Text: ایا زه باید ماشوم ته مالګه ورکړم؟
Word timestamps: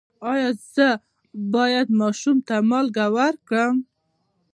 ایا 0.31 0.49
زه 0.73 0.89
باید 1.55 1.87
ماشوم 2.01 2.37
ته 2.47 2.55
مالګه 2.69 3.05
ورکړم؟ 3.17 3.75